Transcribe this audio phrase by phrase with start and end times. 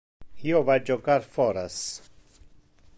[0.51, 1.79] Io va jocar foras.